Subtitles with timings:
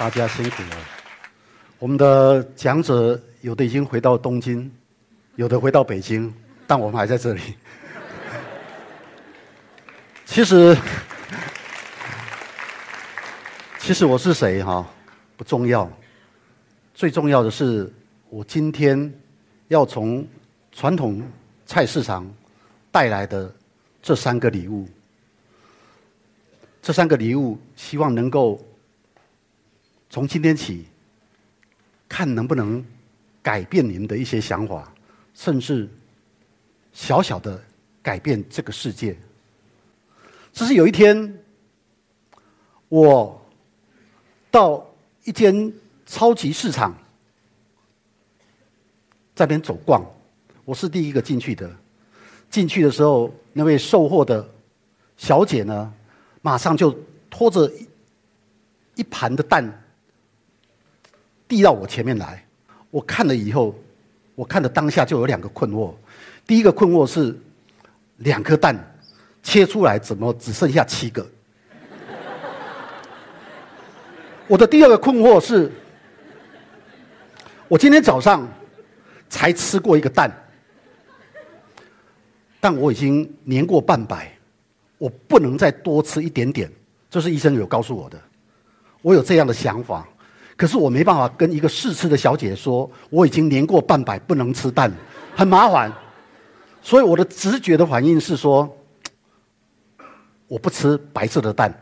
[0.00, 0.76] 大家辛苦了。
[1.78, 4.70] 我们的讲者有的已经回到东京，
[5.36, 6.32] 有的回到北京，
[6.66, 7.42] 但我们还在这里。
[10.24, 10.74] 其实，
[13.78, 14.88] 其实我是谁哈
[15.36, 15.86] 不重要，
[16.94, 17.92] 最重要的是
[18.30, 19.12] 我今天
[19.68, 20.26] 要从
[20.72, 21.22] 传统
[21.66, 22.26] 菜市场
[22.90, 23.54] 带来的
[24.00, 24.88] 这三个礼物。
[26.80, 28.58] 这三个礼物，希望能够
[30.10, 30.86] 从今天起，
[32.08, 32.84] 看能不能
[33.40, 34.92] 改变您的一些想法，
[35.32, 35.88] 甚至
[36.92, 37.62] 小小的
[38.02, 39.16] 改变这个世界。
[40.52, 41.32] 只是有一天，
[42.88, 43.40] 我
[44.50, 44.84] 到
[45.22, 45.72] 一间
[46.04, 46.92] 超级市场，
[49.32, 50.04] 在边走逛，
[50.64, 51.70] 我是第一个进去的。
[52.50, 54.44] 进去的时候，那位售货的
[55.16, 55.94] 小姐呢？
[56.42, 56.90] 马上就
[57.28, 57.70] 拖着
[58.96, 59.64] 一盘的蛋
[61.50, 62.46] 递到我前面来，
[62.92, 63.74] 我看了以后，
[64.36, 65.92] 我看的当下就有两个困惑。
[66.46, 67.36] 第一个困惑是，
[68.18, 68.78] 两颗蛋
[69.42, 71.28] 切出来怎么只剩下七个？
[74.46, 75.72] 我的第二个困惑是，
[77.66, 78.48] 我今天早上
[79.28, 80.30] 才吃过一个蛋，
[82.60, 84.30] 但我已经年过半百。
[84.98, 86.70] 我不能再多吃一点点，
[87.08, 88.20] 这是医生有告诉我的。
[89.02, 90.06] 我有这样的想法，
[90.60, 94.92] 可是我没办法跟一个试吃的小姐说，我已经年过半百，不能吃蛋，
[95.34, 95.90] 很麻烦。
[96.82, 98.70] 所以我的直觉的反应是说，
[100.48, 101.72] 我不吃白色的蛋，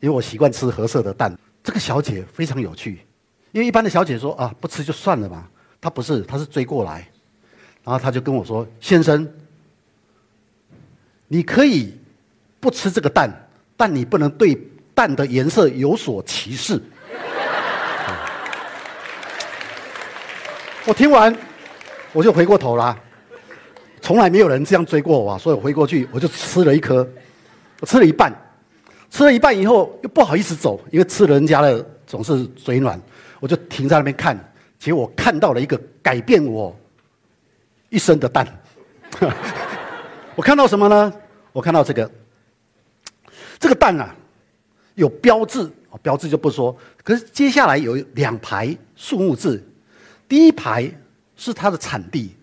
[0.00, 1.32] 因为我习惯吃褐色的蛋。
[1.62, 2.98] 这个小姐非常有趣，
[3.52, 5.48] 因为一般的小姐说啊，不吃就算了嘛，
[5.80, 7.08] 她不是，她是追过来，
[7.84, 9.32] 然后她就跟我说，先生。
[11.28, 11.96] 你可以
[12.58, 13.30] 不吃这个蛋，
[13.76, 14.60] 但你不能对
[14.92, 16.82] 蛋的颜色有所歧视。
[20.86, 21.34] 我听完，
[22.12, 22.94] 我就回过头啦。
[24.02, 27.08] 从来没有人这样追过我，所以我回过去，我就吃了一颗，
[27.80, 28.30] 我吃了一半，
[29.08, 33.00] 吃了一半以后又不好意思走，因为吃人家的总是嘴软，
[33.40, 34.38] 我就停在那边看。
[34.78, 36.76] 结果我看到了一个改变我
[37.88, 38.46] 一生的蛋。
[40.36, 41.10] 我看到什么呢？
[41.50, 42.10] 我看到这个，
[43.58, 44.14] 这个蛋啊，
[44.96, 45.66] 有标志，
[46.02, 46.76] 标志就不说。
[47.02, 49.64] 可是接下来有两排数目字，
[50.34, 50.90] 第一排
[51.36, 52.34] 是它的产地，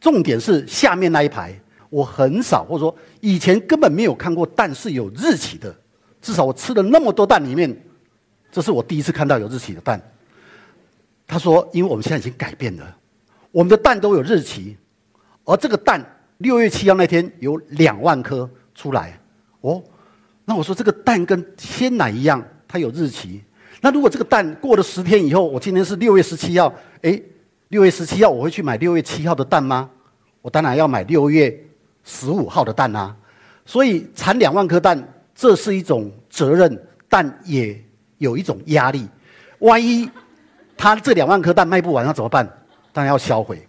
[0.00, 1.56] 重点是下面那一排，
[1.88, 5.72] 我很少或者说以前根本没有看过蛋是有日期的，
[6.20, 7.80] 至少我吃了那么多蛋里面，
[8.50, 10.02] 这是我第一次看到有日期的蛋。
[11.28, 12.96] 他说，因为我们现在已经改变了，
[13.52, 14.76] 我们的蛋都有日期，
[15.44, 16.04] 而这个蛋。
[16.38, 19.16] 六月七号那天有两万颗出来，
[19.60, 19.80] 哦，
[20.44, 23.44] 那我说这个蛋跟鲜奶一样，它有日期。
[23.80, 26.72] 那如果这个蛋过了十天以后，我今天是六月十七号，
[27.02, 27.20] 哎，
[27.68, 29.88] 六月十七号我会去买六月七号的蛋吗？
[30.42, 31.54] 我当然要买六月
[32.04, 33.16] 十五号的蛋啊。
[33.64, 35.02] 所以产两万颗蛋，
[35.34, 37.78] 这是一种责任，但也
[38.18, 39.06] 有一种压力。
[39.58, 40.08] 万一
[40.76, 42.46] 他这两万颗蛋卖不完，那怎么办？
[42.92, 43.66] 当然要销毁，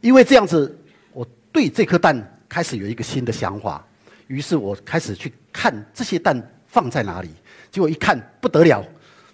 [0.00, 0.78] 因为这样子。
[1.12, 3.86] 我对这颗蛋开始有一个新的想法，
[4.26, 7.30] 于是我开始去看这些蛋放在哪里。
[7.70, 8.84] 结果一看不得了，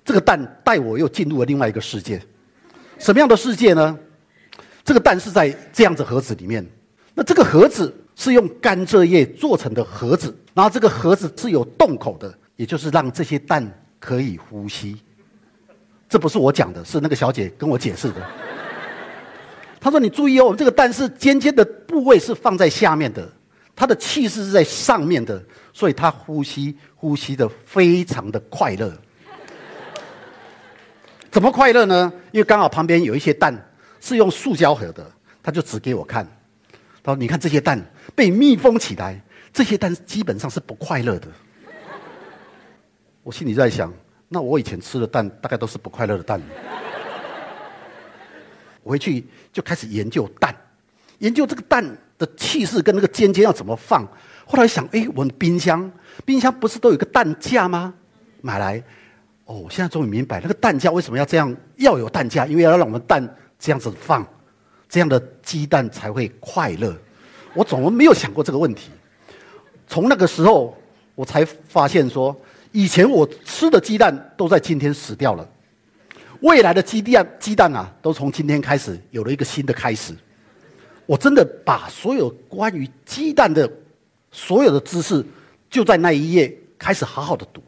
[0.05, 2.21] 这个蛋带我又进入了另外一个世界。
[2.99, 3.99] 什么样的世界呢？
[4.85, 6.67] 这个蛋是在这样子盒子里面。
[7.15, 13.67] 那这个盒子是用甘蔗叶做成的盒子，然后这个盒子是有洞口的，也就是让这些蛋
[13.99, 14.97] 可以呼吸。
[16.09, 18.27] 这不是我讲的，是那个小姐跟我解释的。
[19.81, 23.27] 她说：“你注意哦，我们这个蛋是尖尖的部位是放在下面的，
[23.75, 28.93] 它的气势是在上面的，所以它呼吸呼吸的非常的快乐。
[31.31, 32.13] 怎么快乐呢？
[32.33, 33.55] 因为刚好旁边有一些蛋
[34.01, 35.09] 是用塑胶盒的，
[35.43, 36.27] 他就指给我看，
[37.03, 37.81] 他说：‘你看这些蛋
[38.15, 39.21] 被密封起来，
[39.53, 41.29] 这些蛋基本上是不快乐的。’
[43.23, 43.93] 我心里在想，
[44.29, 46.41] 那我以前吃的蛋大概都是不快乐的蛋。”
[48.83, 50.57] 我回去就开始研究蛋，
[51.19, 51.85] 研究这个蛋
[52.19, 54.05] 的气势跟那个尖尖要怎么放。
[54.47, 55.89] 后来想，哎，我们冰箱，
[56.25, 57.95] 冰箱不是都有个蛋架吗？
[58.41, 58.83] 买来，
[59.51, 63.21] 哦，我现在终于明白那个蛋架为什么要这样，要有蛋架，因为要让我们蛋
[63.59, 64.25] 这样子放，
[64.89, 66.97] 这样的鸡蛋才会快乐。
[67.53, 68.93] 我怎么没有想过这个问题？
[69.89, 70.79] 从那个时候，
[71.17, 72.35] 我才发现说，
[72.71, 75.45] 以前我吃的鸡蛋都在今天死掉了。
[76.43, 80.15] 未来的鸡蛋鸡蛋啊，都从今天开始有了一个新的开始。
[81.07, 83.69] 我真的把所有关于鸡蛋的
[84.31, 85.27] 所有的知识，
[85.69, 87.61] 就在那一页开始好好的读。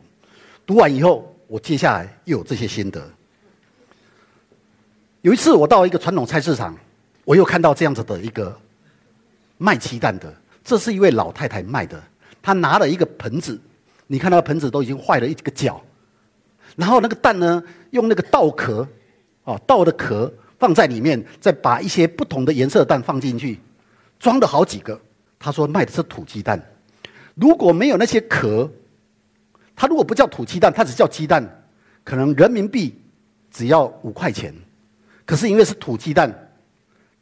[0.64, 3.06] 读完以后，我接下来又有这些心得。
[5.20, 6.74] 有一次我到一个传统菜市场，
[7.26, 8.58] 我又看到这样子的一个
[9.58, 10.34] 卖鸡蛋的，
[10.64, 12.02] 这是一位老太太卖的，
[12.40, 13.60] 她拿了一个盆子，
[14.06, 15.78] 你看那个盆子都已经坏了一个角，
[16.74, 18.88] 然后那个蛋呢，用那个稻壳，
[19.44, 23.60] 哦，稻的壳放在里面，再把一些不同的颜色的蛋放进去，
[24.18, 24.98] 装了好几个。
[25.38, 26.58] 她说卖的是土鸡蛋，
[27.34, 28.70] 如果没有那些壳。
[29.74, 31.44] 它如果不叫土鸡蛋，它只叫鸡蛋，
[32.04, 32.98] 可能人民币
[33.50, 34.54] 只要五块钱。
[35.24, 36.32] 可是因为是土鸡蛋，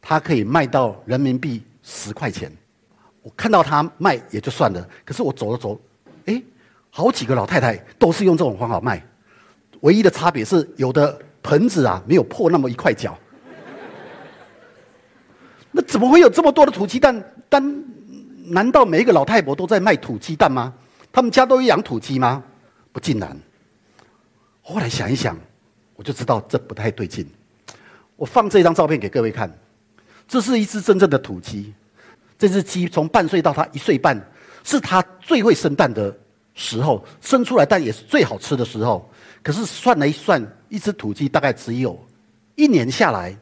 [0.00, 2.50] 它可以卖到人民币十块钱。
[3.22, 5.78] 我看到它卖也就算了，可是我走了走，
[6.26, 6.42] 哎，
[6.90, 9.02] 好几个老太太都是用这种方法卖，
[9.80, 13.16] 唯一的差别是有的盆子啊没有破那么一块角。
[15.70, 17.22] 那怎么会有这么多的土鸡蛋？
[17.48, 17.84] 但
[18.46, 20.74] 难道每一个老太婆都在卖土鸡蛋吗？
[21.12, 22.42] 他们家都有养土鸡吗？
[22.92, 23.36] 不尽然。
[24.62, 25.38] 后来想一想，
[25.96, 27.26] 我就知道这不太对劲。
[28.16, 29.50] 我放这张照片给各位看，
[30.28, 31.72] 这是一只真正的土鸡。
[32.38, 34.20] 这只鸡从半岁到它一岁半，
[34.62, 36.16] 是它最会生蛋的
[36.54, 39.10] 时候，生出来蛋也是最好吃的时候。
[39.42, 41.98] 可是算了一算，一只土鸡大概只有
[42.54, 43.36] 一年下来，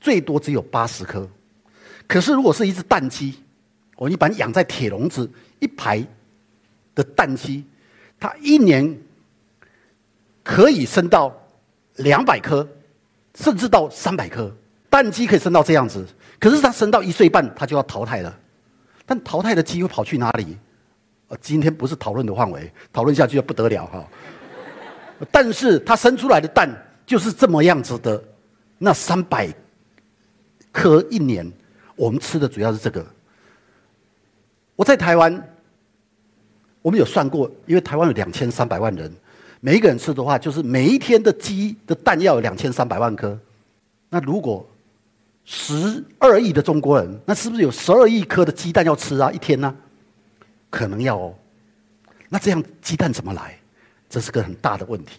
[0.00, 1.28] 最多只有八十颗。
[2.08, 3.42] 可是如果是一只蛋鸡，
[3.96, 5.30] 我一般养在铁笼子
[5.60, 6.04] 一排。
[6.96, 7.64] 的蛋鸡，
[8.18, 8.98] 它一年
[10.42, 11.32] 可以生到
[11.96, 12.66] 两百颗，
[13.34, 14.52] 甚至到三百颗。
[14.88, 16.06] 蛋鸡可以生到这样子，
[16.40, 18.40] 可是它生到一岁半，它就要淘汰了。
[19.04, 20.56] 但淘汰的鸡会跑去哪里？
[21.28, 24.08] 呃，今天不是讨论的范围，讨论下去就不得了哈。
[25.30, 26.70] 但是它生出来的蛋
[27.04, 28.22] 就是这么样子的，
[28.78, 29.52] 那三百
[30.72, 31.52] 颗一年，
[31.94, 33.04] 我们吃的主要是这个。
[34.74, 35.52] 我在台湾。
[36.86, 39.12] 我们有算过，因为台湾有两千三百万人，
[39.58, 43.36] 每一个人吃的话，就是每一天的鸡的蛋要有两千三百万颗。
[44.08, 44.64] 那如果
[45.44, 49.32] 十二亿的中国人，那是不是有十二亿颗的鸡蛋要吃啊？
[49.32, 49.74] 一天呢？
[50.70, 51.34] 可能要哦。
[52.28, 53.58] 那这样鸡蛋怎么来？
[54.08, 55.18] 这是个很大的问题，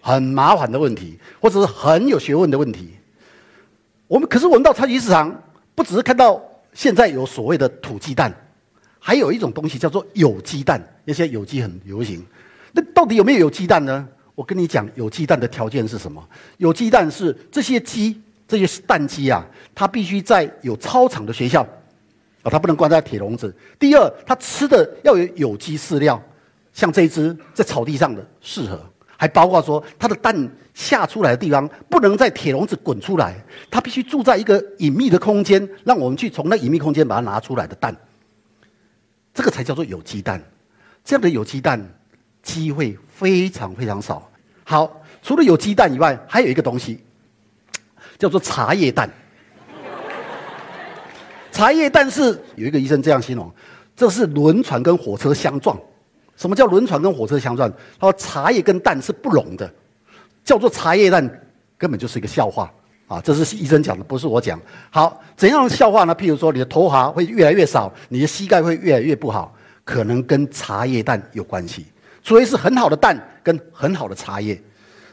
[0.00, 2.94] 很麻烦的问题，或者是很有学问的问题。
[4.08, 5.38] 我们可是我们到超级市场，
[5.74, 8.34] 不只是看到现在有所谓的土鸡蛋。
[9.00, 12.24] 还有一种东西叫做有机蛋，那些有机很流行。
[12.72, 14.06] 那到底有没有有机蛋呢？
[14.36, 16.22] 我跟你讲，有机蛋的条件是什么？
[16.58, 19.44] 有机蛋是这些鸡，这些蛋鸡啊，
[19.74, 21.62] 它必须在有操场的学校，
[22.42, 23.54] 啊，它不能关在铁笼子。
[23.78, 26.22] 第二，它吃的要有有机饲料，
[26.72, 28.80] 像这一只在草地上的适合。
[29.16, 33.34] 还包括说，它的蛋下出来的地方不能在铁笼子滚出来，
[33.70, 37.94] 它必须住在一个隐秘的空间，让我们去从那隐秘空间把它拿出来的蛋。
[39.32, 40.42] 这个才叫做有鸡蛋，
[41.04, 41.80] 这样的有鸡蛋
[42.42, 44.30] 机会非常非常少。
[44.64, 47.02] 好，除了有鸡蛋以外，还有一个东西
[48.18, 49.08] 叫做茶叶蛋。
[51.52, 53.52] 茶叶蛋是有一个医生这样形容：
[53.96, 55.78] 这是轮船跟火车相撞。
[56.36, 57.70] 什么叫轮船跟火车相撞？
[57.98, 59.70] 他说茶叶跟蛋是不融的，
[60.42, 61.22] 叫做茶叶蛋，
[61.76, 62.72] 根本就是一个笑话。
[63.10, 64.56] 啊，这是医生讲的，不是我讲。
[64.88, 66.14] 好，怎样的笑话呢？
[66.14, 69.52] 譬如说，你的头发会越来越少，你的膝盖会越来越不好，
[69.84, 71.86] 可能跟茶叶蛋有关系。
[72.22, 74.56] 所以是很好的蛋跟很好的茶叶。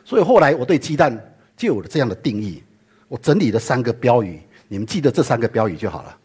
[0.05, 1.11] 所以后来我对鸡蛋
[1.57, 2.61] 就有了这样的定义。
[3.07, 6.15] 我整理了三个标语，你们记得这三个标语就好了。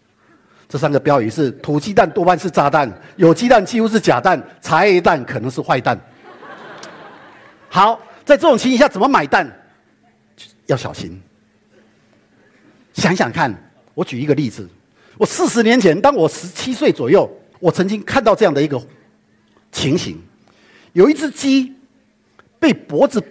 [0.69, 5.99] 这三个标语是：土鸡蛋多半是炸弹，有鸡蛋几乎是假蛋，茶叶蛋可能是坏蛋。
[7.71, 9.51] 好，在这种情形下怎么买蛋？
[10.67, 11.19] 要小心。
[12.95, 13.53] 想想看，
[13.95, 14.69] 我举一个例子。
[15.19, 17.31] 我四十年前，当我十七岁左右，
[17.61, 18.81] 我曾经看到这样的一个
[19.71, 20.19] 情形：
[20.95, 21.73] 有一只鸡
[22.59, 23.23] 被脖子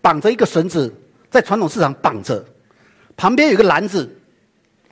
[0.00, 0.92] 绑着一个绳子，
[1.30, 2.44] 在传统市场绑着，
[3.16, 4.08] 旁边有一个篮子，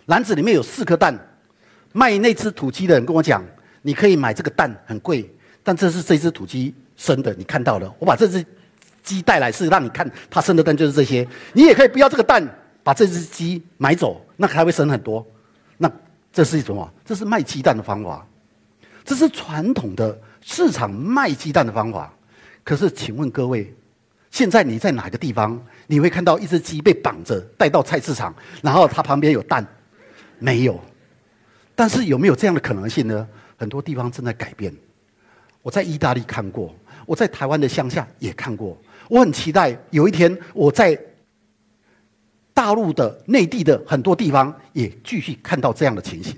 [0.06, 1.18] 篮子里面有四颗蛋。
[1.92, 3.44] 卖那只土鸡的人跟我讲
[3.82, 5.28] ：“你可以买这个蛋，很贵，
[5.62, 7.92] 但这是这只土鸡生的，你看到了。
[7.98, 8.44] 我把这只
[9.02, 11.26] 鸡带来是让你看它生的蛋就是这些。
[11.52, 12.44] 你也可以不要这个蛋。”
[12.84, 15.26] 把这只鸡买走，那还会生很多。
[15.78, 15.90] 那
[16.30, 18.24] 这是一种啊，这是卖鸡蛋的方法，
[19.04, 22.12] 这是传统的市场卖鸡蛋的方法。
[22.62, 23.74] 可是，请问各位，
[24.30, 29.66] 现在你在哪个地方，你会看到一只鸡被绑着带到菜市场，然后它旁边有蛋？
[30.38, 30.78] 没有。
[31.74, 33.26] 但是有没有这样的可能性呢？
[33.56, 34.74] 很多地方正在改变。
[35.62, 36.74] 我在意大利看过，
[37.06, 38.76] 我在台湾的乡下也看过。
[39.08, 40.98] 我很期待有一天我在。
[42.54, 46.34] 大陆的内地的很多地方也继续看到这样的情形。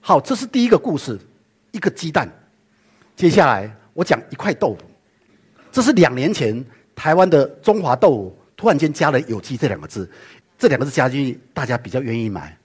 [0.00, 1.18] 好，这是第一个故事，
[1.70, 2.28] 一个鸡蛋。
[3.14, 4.80] 接下来我讲一块豆腐。
[5.70, 10.10] 这是两年前台湾的中华豆腐突然间加了有机这两个字，
[10.58, 12.56] 这两个字加进去，大家比较愿意买，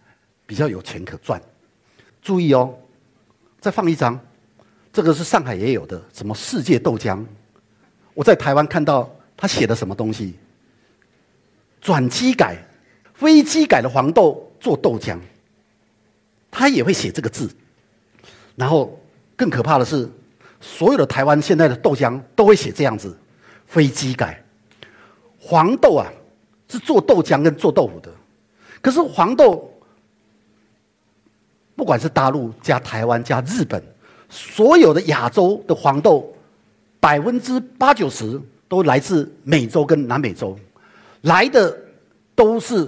[0.46, 1.42] 比较有钱可赚。
[2.22, 2.74] 注意哦，
[3.60, 4.20] 再放一张，
[4.92, 7.24] 这个是上海也有的，什么世界豆浆。
[8.14, 10.36] 我在台湾看到他写的什么东西，
[11.82, 12.58] 转机改、
[13.22, 15.16] 飞机改的黄豆做豆浆，
[16.50, 17.48] 他也会写这个字。
[18.56, 19.00] 然后
[19.36, 20.10] 更可怕的是，
[20.60, 23.16] 所有的台湾现在的豆浆都会写这样子：
[23.68, 24.44] 飞机改
[25.40, 26.12] 黄豆啊，
[26.68, 28.12] 是做豆浆跟做豆腐的。
[28.82, 29.72] 可是黄豆，
[31.76, 33.84] 不管是大陆加台湾加日本，
[34.30, 36.28] 所有的亚洲的黄豆。
[37.00, 40.58] 百分之八九十都来自美洲跟南美洲，
[41.22, 41.76] 来的
[42.36, 42.88] 都是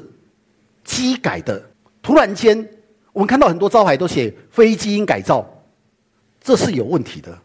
[0.83, 1.61] 机改的。
[2.01, 2.67] 突然间，
[3.11, 5.45] 我们看到很多招牌都写非基因改造，
[6.41, 7.37] 这是有问题的。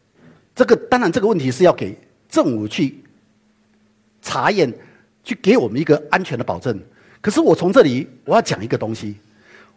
[0.54, 1.96] 这个当然，这个问题是要给
[2.28, 3.02] 政府去
[4.20, 4.72] 查验，
[5.22, 6.76] 去给我们一个安全的保证。
[7.20, 9.16] 可是我从这里我要讲一个东西：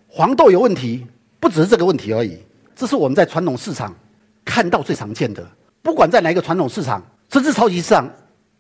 [0.08, 1.06] 黄豆有问题，
[1.40, 2.38] 不只是这个问题而已。
[2.76, 3.96] 这是我们在传统市场
[4.44, 5.48] 看到最常见的。
[5.84, 8.12] 不管在哪一个传统市场，甚至超级市场，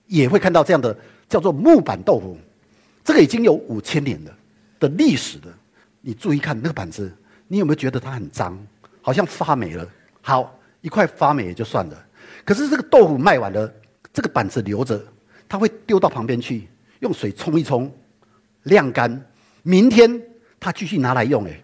[0.05, 0.95] 也会看到这样的
[1.27, 2.37] 叫做木板豆腐。
[3.03, 4.31] 这个已经有五千年的
[4.81, 5.47] 的历史的。
[6.01, 7.09] 你注意看那个板子，
[7.47, 8.57] 你有没有觉得它很脏，
[9.01, 9.87] 好像发霉了？
[10.21, 12.05] 好，一块发霉也就算了。
[12.43, 13.73] 可是这个豆腐卖完了，
[14.11, 15.01] 这个板子留着，
[15.47, 16.67] 它会丢到旁边去，
[16.99, 17.89] 用水冲一冲，
[18.63, 19.25] 晾干。
[19.63, 20.21] 明天
[20.59, 21.45] 它继续拿来用。
[21.45, 21.61] 哎，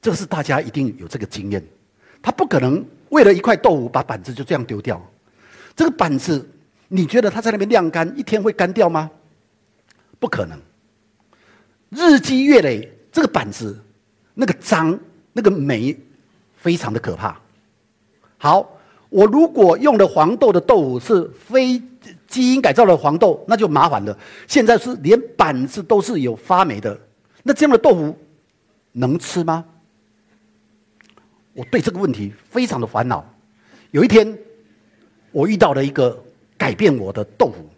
[0.00, 1.66] 这个是大家一定有这个经验。
[2.22, 2.84] 它不可能。
[3.08, 5.02] 为了一块豆腐，把板子就这样丢掉，
[5.74, 6.46] 这个板子，
[6.88, 9.10] 你觉得它在那边晾干一天会干掉吗？
[10.18, 10.60] 不可能，
[11.90, 13.78] 日积月累，这个板子
[14.34, 14.98] 那个脏、
[15.32, 15.96] 那个霉，
[16.56, 17.40] 非常的可怕。
[18.36, 18.78] 好，
[19.08, 21.82] 我如果用的黄豆的豆腐是非
[22.26, 24.16] 基因改造的黄豆，那就麻烦了。
[24.46, 26.98] 现在是连板子都是有发霉的，
[27.42, 28.16] 那这样的豆腐
[28.92, 29.64] 能吃吗？
[31.54, 33.24] 我对这个问题非常的烦恼。
[33.90, 34.38] 有一天，
[35.32, 36.22] 我遇到了一个
[36.56, 37.68] 改变我的豆腐。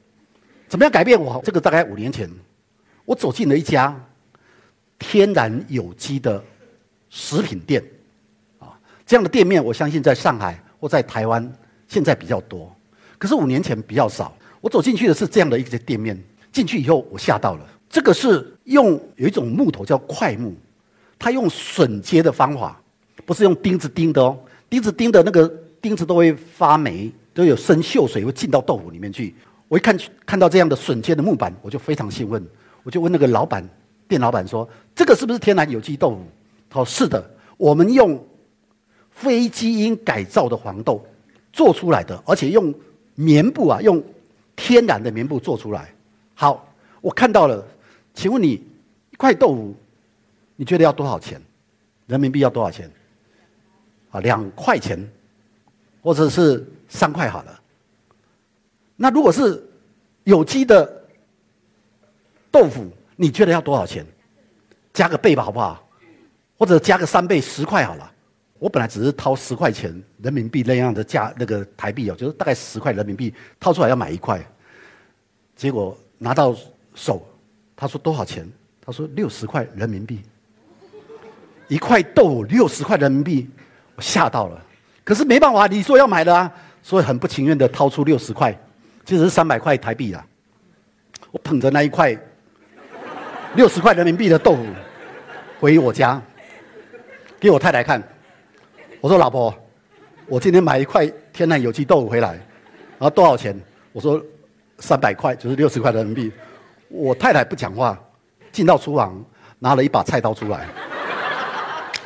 [0.69, 1.41] 怎么样改变我？
[1.45, 2.29] 这个大概五年前，
[3.11, 3.93] 我走进了一家
[5.01, 6.41] 天然有机的
[7.09, 7.83] 食品店。
[8.61, 11.53] 啊，这样的店面，我相信在上海或在台湾
[11.89, 12.73] 现在比较多，
[13.19, 14.33] 可是五年前比较少。
[14.61, 16.17] 我走进去的是这样的一个店面，
[16.53, 17.67] 进去以后我吓到了。
[17.89, 20.55] 这个是用有一种木头叫块木，
[21.19, 22.81] 它用榫接的方法。
[23.27, 24.39] 不是用钉子钉的哦，
[24.69, 25.53] 钉子钉的那个
[25.83, 29.35] 钉子都会发霉，都有生锈水会进到豆腐里面去。
[29.67, 32.45] 我一看看到这样的榫接的木板，我就非常兴奋，
[32.83, 33.67] 我就问那个老板
[34.09, 36.19] 店老板说：“这个是不是天然有机豆腐？”
[36.69, 37.23] 他说：“是的，
[37.57, 38.23] 我们用
[39.11, 41.05] 非基因改造的黄豆
[41.53, 42.75] 做出来的，而且用
[43.15, 44.03] 棉布啊，用
[44.57, 45.93] 天然的棉布做出来。”
[46.35, 47.65] 好，我看到了，
[48.15, 48.53] 请问你
[49.11, 49.75] 一块豆腐，
[50.57, 51.41] 你觉得要多少钱？
[52.07, 52.91] 人民币要多少钱？
[54.11, 54.99] 啊，两块钱，
[56.03, 57.61] 或者是三块好了。
[58.97, 59.63] 那如果是
[60.25, 61.00] 有机的
[62.51, 64.05] 豆腐，你觉得要多少钱？
[64.93, 65.87] 加个倍吧，好不好？
[66.59, 68.11] 或者加个三倍，十块好了。
[68.59, 69.91] 我本来只是掏十块钱
[70.21, 74.45] 人民币那样的价，那个台币哦，就是大概十块人民币掏出来要买一块。
[75.57, 76.55] 结果拿到
[76.95, 77.27] 手，
[77.75, 78.47] 他说多少钱？
[78.85, 80.21] 他说六十块人民币，
[81.69, 83.49] 一块豆腐六十块人民币。
[83.95, 84.63] 我吓到了，
[85.05, 86.53] 可是没办法，你说要买的啊，
[86.83, 88.53] 所以很不情愿的掏出六十块，
[89.05, 90.27] 其实是三百块台币啊。
[91.31, 92.17] 我捧着那一块
[93.55, 94.65] 六十块人民币的豆腐
[95.59, 96.21] 回我家，
[97.41, 98.03] 给我太太看。
[99.01, 99.53] 我说：“老婆，
[100.27, 103.59] 我今天买一块天然有机豆腐回来，然后多少钱？”
[103.93, 104.23] 我说
[104.79, 106.33] ：“三百块，就是六十块人民币。”
[106.89, 107.99] 我太太不讲话，
[108.53, 109.23] 进到厨房
[109.59, 110.69] 拿了一把菜刀出来。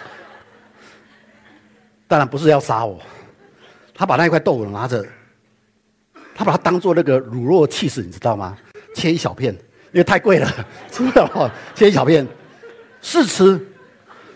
[2.09, 2.99] 当然不是要杀我，
[3.95, 5.05] 他把那一块豆腐拿着，
[6.35, 8.57] 他把它当做那个卤肉气势，你知道吗？
[8.95, 9.55] 切一小片，
[9.95, 11.51] 因为太贵了，知道吗？
[11.73, 12.27] 切一小片
[13.01, 13.65] 试吃，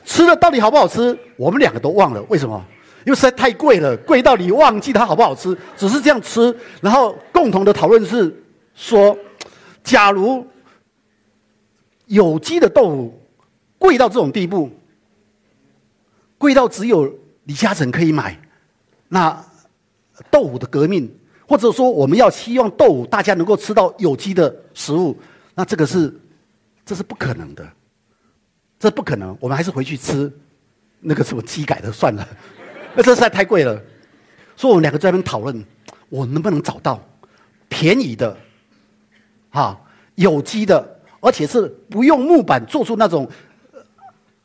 [0.05, 1.19] 吃了到底好不好吃？
[1.37, 2.65] 我们两个都忘了，为什么？
[3.05, 6.57] 因为实在太贵了，贵到你忘记它好不好吃，只是这样吃。
[6.81, 8.35] 然后共同的讨论是
[8.75, 9.19] 说，
[9.83, 10.47] 假如
[12.07, 13.21] 有机的豆腐
[13.79, 14.71] 贵到这种地步，
[16.39, 17.13] 贵到只有。
[17.49, 18.39] 李嘉诚可以买，
[19.09, 19.43] 那
[20.31, 21.11] 豆腐的革命，
[21.47, 25.17] 或者说我们要希望豆腐大家能够吃到有机的食物，
[25.59, 26.15] 那这个是
[26.87, 27.69] 这是不可能的，
[28.79, 29.37] 这不可能。
[29.41, 30.33] 我们还是回去吃
[31.01, 32.29] 那个什么鸡改的算了，
[32.95, 33.75] 那这实在太贵了。
[34.55, 35.65] 所以我们两个在那边讨论，
[36.11, 37.03] 我能不能找到
[37.69, 38.37] 便宜的，
[39.51, 39.77] 哈，
[40.15, 43.29] 有机的，而且是不用木板做出那种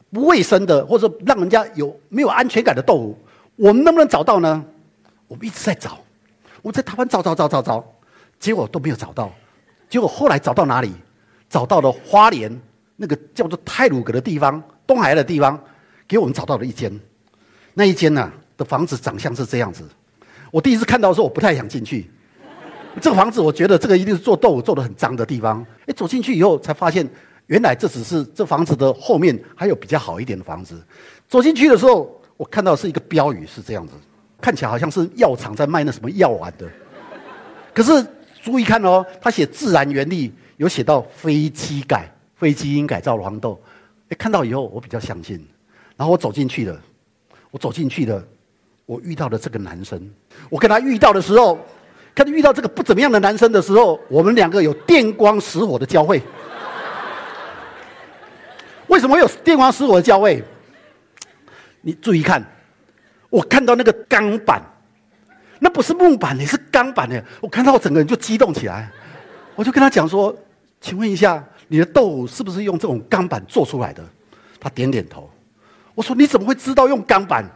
[0.09, 3.19] 不卫生的，或者让人家有没有安全感的豆腐，
[3.55, 4.65] 我们能不能找到呢？
[5.27, 5.99] 我们一直在找，
[6.63, 7.85] 我在台湾找找找找找，
[8.39, 9.31] 结果都没有找到。
[9.93, 10.91] 结果后来找到哪里？
[11.47, 12.51] 找到了花莲
[12.95, 15.63] 那个叫做泰鲁阁的地方，东海的地方，
[16.07, 16.91] 给我们找到了一间。
[17.75, 19.87] 那一间呢的房子长相是这样子。
[20.49, 22.09] 我第一次看到的时候，我不太想进去。
[22.99, 25.63] 这个房子，我觉得这个一定是做豆腐做的很脏的地方。
[25.85, 27.07] 哎，走进去以后才发现，
[27.45, 30.83] 原来这只是这房子的后面还有比较好一点的房子。
[31.29, 33.93] 走进去的时候，我看到是一个标语是这样子，
[34.41, 36.67] 看起来好像是药厂在卖那什么药丸的。
[37.75, 38.03] 可是。
[38.43, 43.57] 注意看哦，他写自然原理有写到非基改、非基因改造的黄豆。
[44.09, 45.37] 哎，看到以后我比较相信，
[45.95, 46.77] 然后我走进去了，
[47.51, 48.21] 我走进去了，
[48.85, 50.11] 我遇到了这个男生。
[50.49, 51.57] 我跟他遇到的时候，
[52.13, 56.21] 看遇到这个不怎么样的男生的时候，我们两个有电光石火的交汇。
[58.87, 60.43] 为什么有电光石火的交汇？
[61.79, 62.45] 你注意看，
[63.29, 64.61] 我看到那个钢板。
[65.63, 67.23] 那不是木板，你是钢板的。
[67.39, 68.91] 我看到我整个人就激动起来，
[69.55, 70.35] 我就跟他讲说
[70.81, 74.03] ：“请问一下，你的豆腐是不是用这种钢板做出来的？”
[74.59, 75.31] 他点点头。
[75.95, 77.49] 我说：“你怎么会知道用钢板？”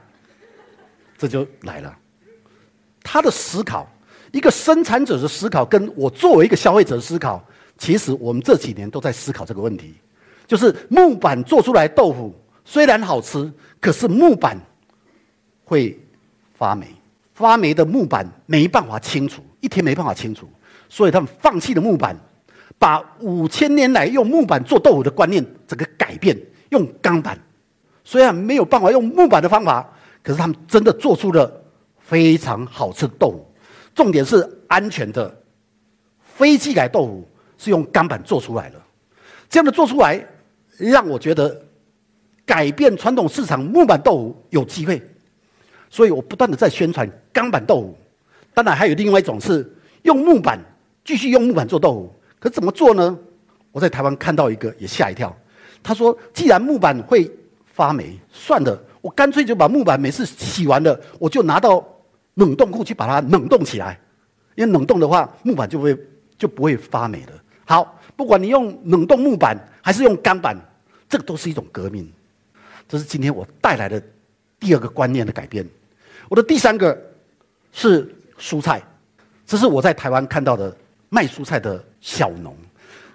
[1.19, 1.93] 这就来了，
[3.03, 3.85] 他的思考，
[4.31, 7.43] 一个生产者的思考，跟我作为一个消费者的思考，
[7.77, 9.95] 其实我们这几年都在思考这个问题，
[10.47, 12.33] 就是木板做出来豆腐
[12.63, 14.57] 虽然好吃，可是木板
[15.65, 15.99] 会
[16.57, 16.87] 发霉。
[17.37, 20.49] 发霉的木板没办法清除，一天没办法清除，
[20.89, 22.17] 所以他们放弃了木板，
[22.79, 26.35] 把五千年来用木板做豆腐的观念整个改变，
[26.69, 27.39] 用钢板。
[28.03, 29.87] 虽然没有办法用木板的方法，
[30.23, 31.63] 可是他们真的做出了
[31.99, 33.53] 非常好吃的豆腐。
[33.93, 35.31] 重点是安全的，
[36.19, 38.81] 非机改豆腐是用钢板做出来的。
[39.47, 40.19] 这样的做出来，
[40.75, 41.55] 让我觉得
[42.47, 44.99] 改变传统市场木板豆腐有机会。
[45.89, 47.97] 所以我不断的在宣传钢板豆腐，
[48.53, 49.67] 当然还有另外一种是
[50.03, 50.59] 用木板
[51.03, 52.13] 继续用木板做豆腐。
[52.39, 53.17] 可怎么做呢？
[53.71, 55.35] 我在台湾看到一个也吓一跳。
[55.81, 57.29] 他说：“既然木板会
[57.65, 61.83] 发霉，算了，我干脆就把木板每次洗完了，我就拿到
[62.35, 63.99] 冷冻库去把它冷冻起来。
[64.55, 65.97] 因为冷冻的话，木板就会
[66.37, 67.33] 就不会发霉了。
[67.65, 70.57] 好，不管你用冷冻木板还是用钢板，
[71.07, 72.11] 这个都是一种革命。
[72.87, 74.01] 这是今天我带来的
[74.59, 75.67] 第二个观念的改变。”
[76.29, 76.97] 我的第三个
[77.71, 78.81] 是蔬菜，
[79.45, 80.75] 这是我在台湾看到的
[81.09, 82.55] 卖蔬菜的小农，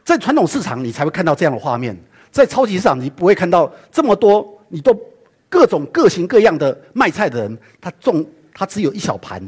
[0.05, 1.96] 在传统市场你才会看到这样的画面，
[2.31, 4.98] 在超级市场你不会看到这么多，你都
[5.48, 8.24] 各种各型各样的卖菜的人，他种
[8.55, 9.42] 他只有一小盘，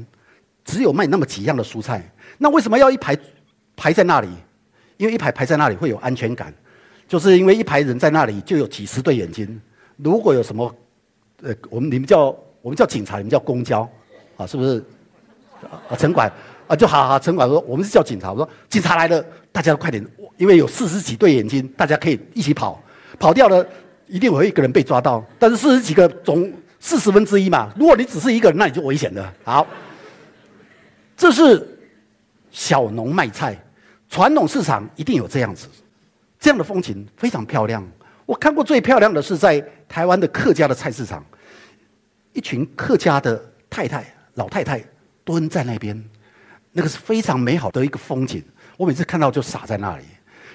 [0.65, 3.17] 只有卖那么几样的蔬菜，那为什么要一排
[3.77, 4.29] 排在那里？
[4.97, 6.55] 因为一排排在那里会有安全感，
[7.09, 9.61] 就是因为一排人在那里就有几十对眼睛，
[9.97, 10.73] 如果有什么，
[11.45, 12.35] 呃，我们你们叫。
[12.65, 13.87] 我们叫警察，你们叫公交，
[14.39, 14.83] 啊，是不是？
[15.87, 16.33] 啊，城管，
[16.67, 17.19] 啊，就好好。
[17.19, 18.33] 城管说，我们是叫警察。
[18.33, 20.03] 我说，警察来了，大家都快点，
[20.39, 22.83] 因为有四十几对眼睛，大家可以一起跑。
[23.19, 23.67] 跑掉了，
[24.07, 25.23] 一定会一个人被抓到。
[25.39, 27.71] 但是四十几个总四十分之一嘛。
[27.77, 29.35] 如果你只是一个人，那你就危险了。
[29.45, 29.67] 好，
[31.19, 31.69] 这是
[32.51, 33.63] 小农卖菜，
[34.09, 35.69] 传统市场一定有这样子，
[36.41, 37.87] 这样的风景非常漂亮。
[38.25, 41.23] 我看过最漂亮的是在台湾的客家的菜市场。
[42.35, 44.85] 一群客家的太太、老太太
[45.25, 46.05] 蹲在那边，
[46.73, 48.45] 那个是非常美好的一个风景。
[48.77, 50.05] 我每次看到就傻在那里。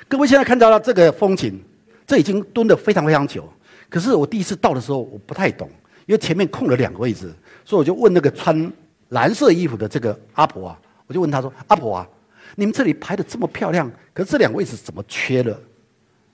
[0.08, 1.60] 各位现在看到了这个风景，
[2.06, 3.48] 这已经蹲的非常非常久。
[3.90, 5.70] 可是我第一次到的时候，我不太懂，
[6.06, 8.72] 因为前面空了两个位置，所以我就问那个穿
[9.10, 12.08] 蓝色衣服的这个阿婆啊，我就问她说：“阿婆啊，
[12.56, 15.58] 你们这里排的这么漂亮，可是这两个位置怎么缺了？”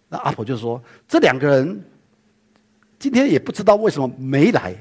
[0.10, 1.84] 那阿婆就说：“这两个人
[2.98, 4.76] 今天也不知道为什么没来。”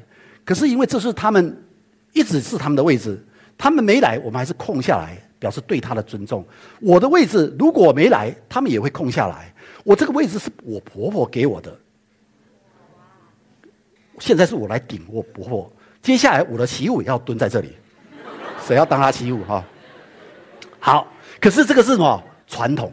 [0.44, 1.64] 可是因为这是他们
[2.12, 3.18] 一直是他们的位置，
[3.56, 6.44] 他们没来，我们还是空下来，表示对他的尊重。
[6.80, 9.52] 我的位置如果没来，他们也会空下来。
[9.84, 11.76] 我这个位置是我婆婆给我的，
[14.18, 15.72] 现在是我来顶我婆婆。
[16.02, 17.72] 接下来我的媳妇也要蹲在这里，
[18.66, 19.64] 谁要当她媳妇哈？
[20.78, 22.92] 好，可是这个是什么传统？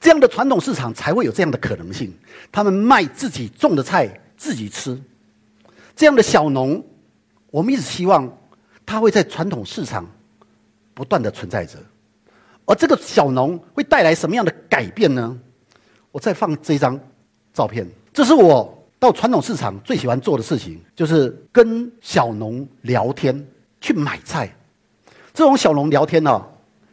[0.00, 2.14] 这样的传统市场才会有这样的可能性。
[2.52, 4.98] 他们卖自己种的菜，自己吃。
[5.96, 6.84] 这样的小农，
[7.50, 8.30] 我们一直希望
[8.84, 10.06] 他会在传统市场
[10.92, 11.78] 不断的存在着，
[12.66, 15.36] 而这个小农会带来什么样的改变呢？
[16.12, 17.00] 我再放这张
[17.52, 23.46] 照片，这是我到传统市场最喜欢做的事情，就是跟小农聊天，
[23.80, 24.54] 去买菜。
[25.32, 26.46] 这种小农聊天呢，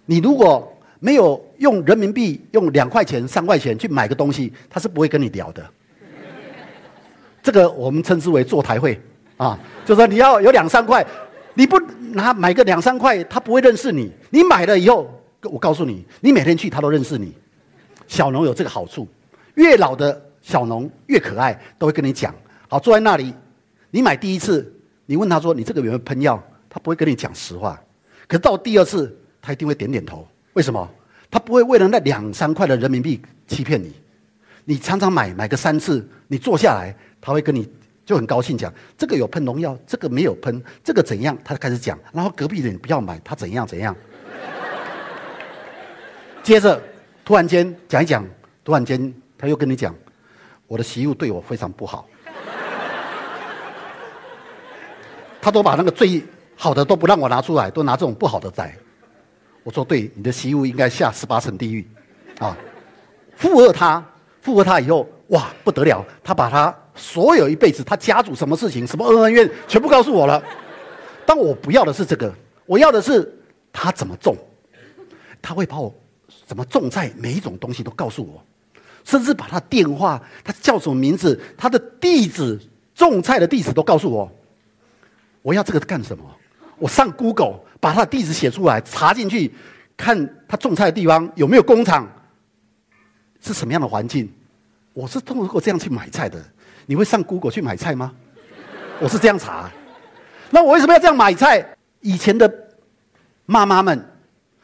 [0.05, 5.69] 你如果没有用人民币用两块钱、三块钱去买个东西，他是不会跟你聊的。
[7.43, 8.99] 这个我们称之为坐台会
[9.38, 11.06] 啊，就说你要有两三块，
[11.53, 11.77] 你不
[12.13, 14.10] 拿买个两三块，他不会认识你。
[14.29, 17.34] 你买了以后，我告诉你，你每天去他都认识你。
[18.08, 19.08] 小农有这个好处，
[19.56, 22.34] 越老的小农越可爱，都会跟你讲。
[22.69, 23.34] 好，坐在那里，
[23.91, 24.73] 你买第一次，
[25.06, 27.77] 你问他说你这个有没有喷药，他不会跟你讲实话。
[28.25, 30.25] 可是到第二次，他一定会点点头。
[30.53, 30.89] 为什么？
[31.29, 33.91] 他不会为了那两三块的人民币欺骗你。
[34.65, 36.95] 你常常买买个三次，你坐下来。
[37.25, 37.65] 他会跟你
[38.05, 41.38] 就很高兴讲，这个有喷农药，这个没有喷，这个怎样？
[41.41, 43.95] 他开始讲，然后隔壁的人不要买，他怎样怎样。
[46.43, 46.83] 接着
[47.23, 48.27] 突然间讲一讲，
[48.62, 49.95] 突然间他又跟你讲，
[50.67, 52.05] 我的媳妇对我非常不好，
[55.41, 56.21] 他都把那个最
[56.57, 58.75] 好的都不让我拿出来，都拿这种不好的在。
[59.63, 61.88] 我说对，你的媳妇应该下十八层地狱，
[62.39, 62.57] 啊，
[63.38, 64.05] 附和他，
[64.41, 66.77] 附和他以后，哇，不得了，他把他。
[66.95, 70.43] 所有一辈子，他家族什么事情、什么恩恩怨怨，全部告诉我了。
[71.25, 72.34] 但我不要的是这个，
[72.65, 73.34] 我要的是
[73.71, 74.38] 他怎么种，
[75.41, 75.93] 他会把我
[76.45, 78.43] 怎么种菜，每一种东西都告诉我，
[79.03, 82.60] 甚至把他电话、他叫什么名字、他的地址、
[82.93, 84.32] 种菜的地址都告诉我。
[85.41, 86.23] 我要这个干什么？
[86.77, 89.53] 我上 Google 把他的地址写出来，查进去，
[89.95, 92.08] 看他种菜的地方有没有工厂，
[93.41, 94.32] 是什么样的环境。
[94.93, 96.43] 我是通过这样去买菜的。
[96.85, 98.13] 你会上 Google 去买菜吗？
[98.99, 99.71] 我是这样查。
[100.49, 101.65] 那我为什么要这样买菜？
[102.01, 102.51] 以前的
[103.45, 104.05] 妈妈们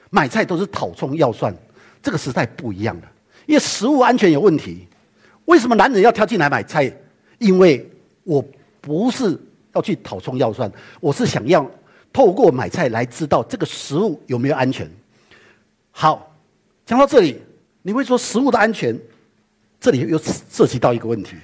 [0.09, 1.55] 买菜都是讨葱要蒜，
[2.01, 3.03] 这个时代不一样了，
[3.45, 4.87] 因为食物安全有问题。
[5.45, 6.93] 为什么男人要跳进来买菜？
[7.39, 7.89] 因为
[8.23, 8.43] 我
[8.81, 9.39] 不是
[9.73, 11.65] 要去讨葱要蒜，我是想要
[12.11, 14.89] 透过买菜来知道这个食物有没有安全。
[15.91, 16.35] 好，
[16.85, 17.41] 讲到这里，
[17.81, 18.97] 你会说食物的安全，
[19.79, 21.35] 这里又涉及到一个问题。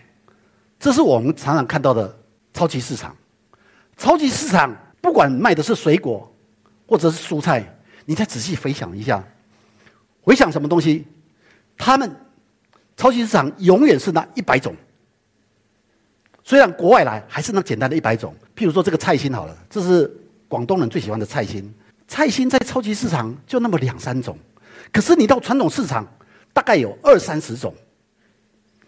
[0.85, 2.15] 这是我们常常看到的
[2.53, 3.17] 超级市场。
[3.97, 4.71] 超级市场
[5.01, 6.31] 不管卖的是水果，
[6.87, 9.23] 或者是蔬菜，你再仔细回想一下，
[10.21, 11.03] 回想什么东西？
[11.75, 12.15] 他们
[12.95, 14.75] 超级市场永远是那一百种。
[16.43, 18.35] 虽然国外来还是那简单的一百种。
[18.55, 20.05] 譬如说这个菜心好了，这是
[20.47, 21.73] 广东人最喜欢的菜心。
[22.07, 24.37] 菜心在超级市场就那么两三种，
[24.93, 26.07] 可是你到传统市场
[26.53, 27.73] 大概有二三十种。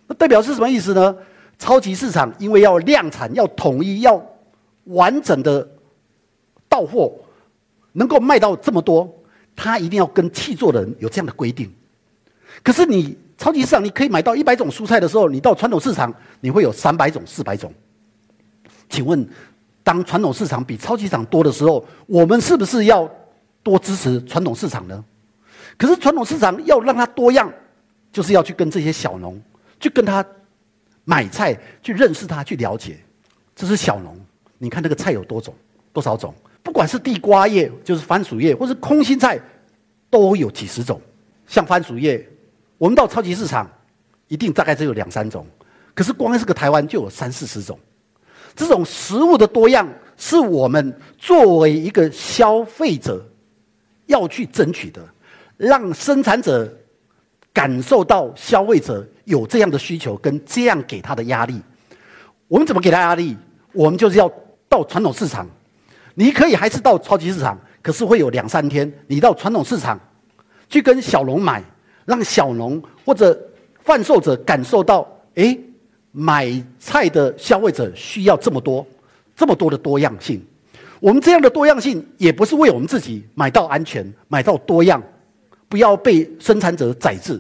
[0.06, 1.18] 那代表是什么意思呢？
[1.60, 4.24] 超级市场因为要量产、要统一、要
[4.84, 5.68] 完整的
[6.70, 7.12] 到货，
[7.94, 9.12] 能够卖到这么多，
[9.56, 11.74] 他一定要跟气做人有这样的规定。
[12.64, 17.74] 可是你超级市场你可以买到一百种蔬菜的时候，你到传统市场你会有三百种、四百种。
[18.88, 19.28] 请问，
[19.84, 23.10] 当传统市场比超级市场多的时候，我们是不是要
[23.64, 25.04] 多支持传统市场呢？
[25.76, 27.52] 可是传统市场要让它多样，
[28.12, 29.42] 就是要去跟这些小农
[29.80, 30.24] 去跟他。
[31.10, 32.98] 买菜去认识它，去了解，
[33.56, 34.14] 这是小农。
[34.58, 35.56] 你看这个菜有多种，
[35.94, 36.34] 多少种？
[36.62, 39.40] 不管是地瓜叶，就是番薯叶，或是空心菜，
[40.10, 41.02] 都有几十种。
[41.48, 42.28] 像番薯叶，
[42.78, 43.72] 我们到超级市场，
[44.28, 45.48] 一定大概只有两三种。
[45.94, 47.80] 可是光是个台湾就有三四十种。
[48.54, 53.26] 这种食物的多样，是我们作为一个消费者
[54.08, 55.02] 要去争取的，
[55.56, 56.70] 让生产者。
[57.58, 61.60] 感受到消费者有这样的需求跟这样给他的压力，
[62.48, 63.36] 我们怎么给他压力？
[63.74, 64.32] 我们就是要
[64.70, 65.48] 到传统市场，
[66.14, 70.00] 你可以还是到超级市场，可是会有两三天，你到传统市场
[70.70, 71.64] 去跟小农买，
[72.06, 73.36] 让小农或者
[73.84, 75.58] 贩售者感受到，哎，
[76.12, 78.86] 买菜的消费者需要这么多，
[79.36, 80.40] 这么多的多样性。
[81.00, 85.02] 我们这样的多样性也不是为我们自己买到安全，买到多样。
[85.70, 87.38] 不要被生产者宰制，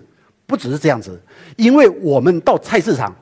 [0.47, 1.21] 不只是这样子，
[1.57, 3.15] 因为我们到菜市场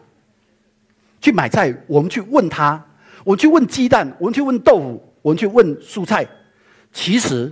[1.19, 2.81] 去买菜，我们去问他，
[3.25, 6.25] 我们去问鸡蛋，我们去问豆腐，我们去问蔬菜，
[6.93, 7.51] 其实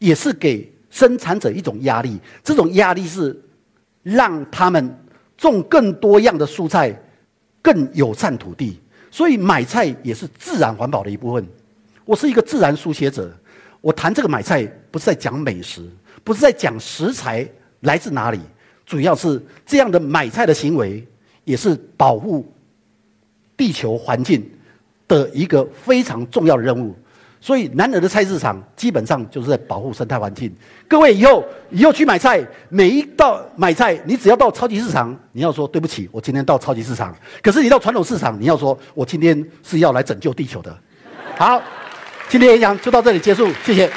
[0.00, 2.20] 也是给生产者一种压力。
[2.42, 3.40] 这种压力是
[4.02, 4.98] 让他们
[5.38, 6.94] 种更多样的蔬菜，
[7.62, 8.80] 更友善土地。
[9.10, 11.46] 所以买菜也是自然环保的一部分。
[12.04, 13.32] 我是一个自然书写者，
[13.80, 15.88] 我谈这个买菜不是在讲美食。
[16.24, 17.46] 不是在讲食材
[17.80, 18.40] 来自哪里，
[18.86, 21.06] 主要是这样的买菜的行为，
[21.44, 22.50] 也是保护
[23.56, 24.44] 地球环境
[25.08, 26.94] 的一个非常重要的任务。
[27.40, 30.50] 所以，男人的菜市场基本上就是在保护生态环境。
[30.88, 37.14] 各位以后以后去买菜，每一道买菜，你只要到超级市场，你要说对不起，我今天到超级市场。
[37.42, 40.74] 可是你到传统市场，你要说我今天是要来拯救地球的。
[41.36, 41.60] 好，
[42.30, 43.90] 今天演讲就到这里结束，谢谢。